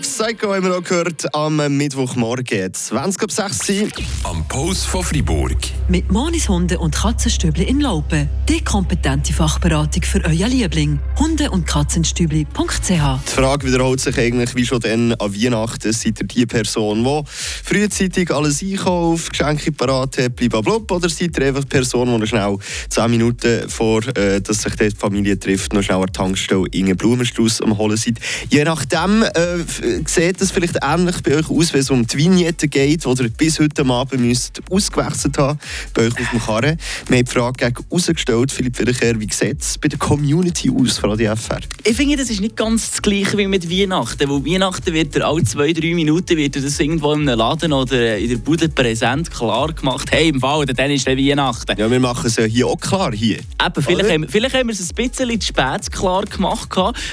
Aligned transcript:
Psycho 0.00 0.54
haben 0.54 0.64
wir 0.64 0.76
auch 0.76 0.82
gehört 0.82 1.34
am 1.34 1.56
Mittwochmorgen. 1.76 2.72
20 2.72 3.22
ab 3.22 3.30
6 3.30 3.70
Uhr. 3.70 3.88
Am 4.24 4.46
Post 4.48 4.86
von 4.86 5.04
Fribourg. 5.04 5.56
Mit 5.88 6.10
Monis 6.10 6.48
Hunde 6.48 6.78
und 6.78 6.94
Katzenstübli 6.94 7.64
in 7.64 7.80
Laupen. 7.80 8.28
Die 8.48 8.62
kompetente 8.62 9.32
Fachberatung 9.32 10.02
für 10.02 10.24
euer 10.24 10.48
Liebling. 10.48 10.98
Hunde- 11.18 11.50
und 11.50 11.66
Katzenstübli.ch 11.66 12.88
Die 12.88 13.30
Frage 13.30 13.66
wiederholt 13.66 14.00
sich 14.00 14.18
eigentlich 14.18 14.54
wie 14.54 14.66
schon 14.66 14.80
dann 14.80 15.12
an 15.14 15.34
Weihnachten. 15.34 15.92
Seid 15.92 16.20
ihr 16.20 16.26
die 16.26 16.46
Person, 16.46 17.04
die 17.04 17.22
frühzeitig 17.26 18.30
alles 18.30 18.62
einkauft, 18.62 19.30
Geschenke 19.30 19.70
parat 19.72 20.18
hat, 20.18 20.36
blablabla, 20.36 20.96
oder 20.96 21.08
seid 21.08 21.38
ihr 21.38 21.46
einfach 21.46 21.64
die 21.64 21.68
Person, 21.68 22.20
die 22.20 22.26
schnell 22.26 22.56
10 22.88 23.10
Minuten 23.10 23.68
vor, 23.68 24.02
äh, 24.16 24.40
dass 24.40 24.62
sich 24.62 24.74
die 24.76 24.90
Familie 24.90 25.38
trifft, 25.38 25.72
noch 25.72 25.82
schnell 25.82 25.98
an 25.98 26.06
der 26.06 26.12
Tankstelle 26.12 26.64
einen 26.74 26.96
Blumenstrauß 26.96 27.60
am 27.60 27.76
holen 27.78 27.96
seid? 27.96 28.18
Je 28.48 28.64
nachdem 28.64 29.22
äh, 29.22 29.83
sieht 30.06 30.40
es 30.40 30.50
vielleicht 30.50 30.78
ähnlich 30.82 31.22
bei 31.22 31.36
euch 31.36 31.50
aus, 31.50 31.72
wenn 31.72 31.80
es 31.80 31.90
um 31.90 32.06
die 32.06 32.16
Vignette 32.16 32.68
geht, 32.68 33.04
die 33.04 33.22
ihr 33.22 33.30
bis 33.30 33.58
heute 33.58 33.84
Abend 33.84 34.20
müsst 34.20 34.60
ausgewechselt 34.70 35.38
haben 35.38 35.58
bei 35.92 36.02
euch 36.02 36.12
auf 36.12 36.30
dem 36.30 36.40
Karren. 36.40 36.78
Wir 37.08 37.18
haben 37.18 37.24
die 37.24 37.30
Frage 37.30 37.72
rausgestellt, 37.90 38.52
Philipp 38.52 38.78
Wiederkehr, 38.78 39.18
wie 39.18 39.28
sieht 39.30 39.60
es 39.60 39.78
bei 39.78 39.88
der 39.88 39.98
Community 39.98 40.70
aus 40.70 40.98
von 40.98 41.12
ADFR? 41.12 41.60
Ich 41.84 41.96
finde, 41.96 42.16
das 42.16 42.30
ist 42.30 42.40
nicht 42.40 42.56
ganz 42.56 42.90
das 42.90 43.02
Gleiche 43.02 43.36
wie 43.38 43.46
mit 43.46 43.70
Weihnachten. 43.70 44.28
Weil 44.28 44.44
Weihnachten 44.44 44.92
wird 44.92 45.20
alle 45.20 45.44
zwei, 45.44 45.72
drei 45.72 45.94
Minuten 45.94 46.36
wird 46.36 46.56
das 46.56 46.80
irgendwo 46.80 47.12
in 47.12 47.28
einem 47.28 47.38
Laden 47.38 47.72
oder 47.72 48.16
in 48.18 48.28
der 48.28 48.36
Bude 48.36 48.68
präsent 48.68 49.30
klar 49.30 49.72
gemacht. 49.72 50.08
Hey, 50.10 50.28
im 50.28 50.40
Fall, 50.40 50.66
dann 50.66 50.90
ist 50.90 51.06
der 51.06 51.16
Weihnachten. 51.16 51.78
Ja, 51.78 51.90
wir 51.90 52.00
machen 52.00 52.26
es 52.26 52.36
ja 52.36 52.44
hier 52.44 52.66
auch 52.66 52.80
klar. 52.80 53.12
Hier. 53.12 53.38
Eben, 53.38 53.82
vielleicht, 53.82 54.10
haben, 54.10 54.28
vielleicht 54.28 54.54
haben 54.54 54.68
wir 54.68 54.72
es 54.72 54.80
ein 54.80 54.94
bisschen 54.94 55.40
zu 55.40 55.46
spät 55.46 55.92
klar 55.92 56.24
gemacht, 56.24 56.68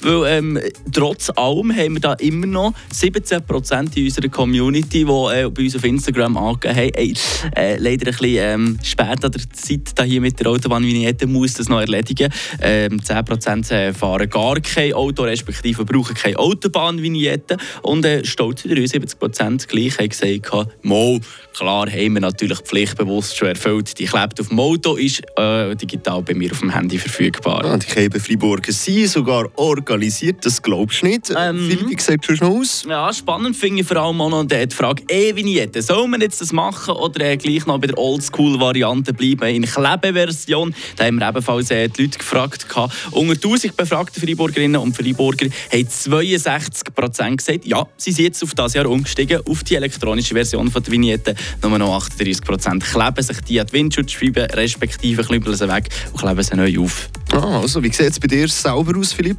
weil 0.00 0.24
ähm, 0.26 0.60
trotz 0.92 1.30
allem 1.30 1.74
haben 1.74 1.94
wir 1.94 2.00
da 2.00 2.12
immer 2.14 2.46
noch 2.54 2.72
17% 2.92 3.96
in 3.96 4.04
unserer 4.04 4.28
Community, 4.28 5.04
die 5.04 5.10
äh, 5.10 5.50
bei 5.50 5.62
uns 5.62 5.76
auf 5.76 5.84
Instagram 5.84 6.36
angegeben 6.36 6.76
haben, 6.76 7.54
äh, 7.56 7.76
leider 7.76 8.06
ein 8.06 8.16
bisschen 8.16 8.36
ähm, 8.38 8.78
spät 8.82 9.24
an 9.24 9.32
der 9.32 9.42
Zeit 9.52 9.90
da 9.94 10.02
hier 10.02 10.20
mit 10.20 10.38
der 10.40 10.46
Autobahnvignette 10.48 11.26
muss 11.26 11.54
das 11.54 11.68
noch 11.68 11.80
erledigen. 11.80 12.32
Ähm, 12.60 13.00
10% 13.00 13.92
fahren 13.92 14.30
gar 14.30 14.60
kein 14.60 14.92
Auto, 14.92 15.24
respektive 15.24 15.84
brauchen 15.84 16.14
keine 16.14 16.38
Autobahnvignette 16.38 17.56
und 17.82 18.04
äh, 18.04 18.24
stolz 18.24 18.64
73% 18.64 19.68
gleich 19.68 19.98
haben 19.98 20.08
gesagt, 20.08 20.84
mal, 20.84 21.20
klar 21.56 21.90
haben 21.90 22.14
wir 22.14 22.20
natürlich 22.20 22.58
pflichtbewusst 22.58 23.36
schon 23.36 23.48
erfüllt. 23.48 23.98
Die 23.98 24.04
klebt 24.04 24.40
auf 24.40 24.48
dem 24.48 24.60
Auto, 24.60 24.96
ist 24.96 25.22
äh, 25.36 25.74
digital 25.76 26.22
bei 26.22 26.34
mir 26.34 26.52
auf 26.52 26.60
dem 26.60 26.70
Handy 26.70 26.98
verfügbar. 26.98 27.64
Ah, 27.64 27.76
die 27.78 28.04
haben 28.04 28.20
Freiburger 28.20 28.72
sind 28.72 29.08
sogar 29.08 29.48
organisiert, 29.56 30.44
das 30.44 30.62
glaubst 30.62 31.02
du 31.02 31.06
nicht. 31.06 31.32
Ähm, 31.36 31.68
Philipp, 31.68 31.90
schon 32.00 32.43
aus? 32.44 32.84
Ja, 32.88 33.12
spannend 33.12 33.56
finde 33.56 33.80
ich 33.80 33.86
vor 33.86 33.96
allem 33.96 34.20
auch 34.20 34.30
noch 34.30 34.44
die 34.44 34.66
Frage 34.74 35.02
E-Vignette. 35.08 35.82
Soll 35.82 36.06
man 36.06 36.20
jetzt 36.20 36.40
das 36.40 36.52
machen 36.52 36.94
oder 36.94 37.24
äh, 37.24 37.36
gleich 37.36 37.66
noch 37.66 37.78
bei 37.78 37.88
der 37.88 37.98
Oldschool-Variante 37.98 39.12
bleiben, 39.12 39.48
in 39.54 39.64
Klebeversion? 39.64 40.74
Da 40.96 41.04
haben 41.04 41.18
wir 41.18 41.28
ebenfalls 41.28 41.70
äh, 41.70 41.88
die 41.88 42.02
Leute 42.02 42.18
gefragt. 42.18 42.68
Gehabt. 42.68 42.94
Unter 43.10 43.32
1000 43.32 43.76
befragten 43.76 44.22
Freiburgerinnen 44.22 44.80
und 44.80 44.96
Freiburger 44.96 45.46
haben 45.72 45.88
62% 45.88 47.36
gesagt, 47.36 47.64
ja, 47.66 47.86
sie 47.96 48.12
sind 48.12 48.24
jetzt 48.26 48.42
auf 48.42 48.54
das 48.54 48.74
Jahr 48.74 48.86
umgestiegen, 48.86 49.40
auf 49.46 49.64
die 49.64 49.74
elektronische 49.74 50.34
Version 50.34 50.70
von 50.70 50.82
der 50.82 50.92
Vignette. 50.92 51.34
Nur 51.62 51.78
noch 51.78 52.08
38% 52.08 52.80
kleben 52.80 53.22
sich 53.22 53.40
die 53.40 53.60
an 53.60 53.66
die 53.66 53.72
Windschutzscheibe, 53.72 54.48
respektive 54.52 55.24
klüppeln 55.24 55.56
sie 55.56 55.68
weg 55.68 55.88
und 56.12 56.20
kleben 56.20 56.42
sie 56.42 56.56
neu 56.56 56.78
auf. 56.80 57.08
Ah, 57.32 57.60
also, 57.60 57.82
wie 57.82 57.92
sieht 57.92 58.10
es 58.10 58.20
bei 58.20 58.28
dir 58.28 58.48
sauber 58.48 58.98
aus, 58.98 59.12
Philipp? 59.12 59.38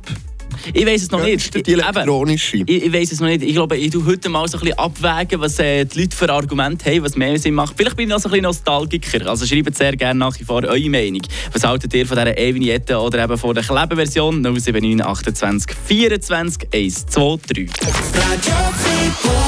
Ich 0.74 0.86
weiß 0.86 1.04
es 1.04 1.12
noch 1.12 1.24
nicht. 1.24 1.68
die 1.68 1.74
elektronische? 1.74 2.58
Ich, 2.58 2.70
ich 2.70 2.94
weiß 2.94 3.12
es 3.12 3.20
noch 3.20 3.28
nicht. 3.28 3.44
Ich 3.44 3.54
glaube, 3.54 3.78
ich 3.78 3.92
tue 3.92 4.06
heute 4.06 4.30
mal 4.30 4.48
so 4.48 4.58
ein 4.58 4.64
bisschen 4.64 4.80
abwägen, 4.80 5.40
was 5.42 5.60
äh, 5.60 5.86
die 5.86 6.02
Leute 6.02 6.16
für 6.16 6.30
Argumente 6.32 6.90
haben, 6.90 7.04
was 7.04 7.16
mehr 7.16 7.38
Sinn 7.38 7.54
macht. 7.54 7.74
Vielleicht 7.78 7.96
bin 7.96 8.10
ich 8.10 8.16
auch 8.16 8.20
so 8.20 8.30
ein 8.30 8.32
bisschen 8.32 8.44
Nostalgiker. 8.44 9.28
Also 9.30 9.46
schreibt 9.46 9.76
sehr 9.76 9.96
gerne 9.96 10.20
nach 10.20 10.40
wie 10.40 10.44
vor 10.44 10.64
eure 10.64 10.90
Meinung. 10.90 11.22
Was 11.52 11.64
haltet 11.64 11.94
ihr 11.94 12.06
von 12.06 12.18
dieser 12.18 12.38
E-Vignette 12.38 12.98
oder 12.98 13.24
eben 13.24 13.38
von 13.38 13.54
der 13.54 13.64
Klebeversion 13.64 14.42
079 14.42 15.06
28 15.06 15.76
24 15.86 16.68
1, 16.74 17.06
2, 17.08 17.38
3? 17.48 17.66